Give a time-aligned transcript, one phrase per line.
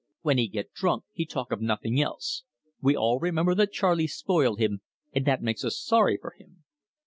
[0.23, 2.41] When he get drunk he talk of nothing else.
[2.81, 4.81] We all remember that Charley spoil him,
[5.13, 6.63] and that make us sorry for him.